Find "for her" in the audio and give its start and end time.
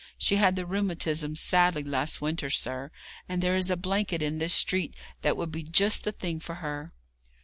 6.39-6.91